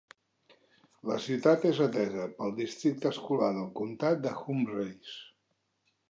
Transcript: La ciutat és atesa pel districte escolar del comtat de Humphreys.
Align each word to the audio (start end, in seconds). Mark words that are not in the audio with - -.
La 1.09 1.17
ciutat 1.25 1.67
és 1.71 1.81
atesa 1.85 2.25
pel 2.39 2.55
districte 2.59 3.11
escolar 3.15 3.49
del 3.59 3.67
comtat 3.81 4.23
de 4.25 4.33
Humphreys. 4.39 5.13